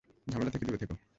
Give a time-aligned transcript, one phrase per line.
[0.27, 0.95] ঝামেলা থেকে দূরে থেকো।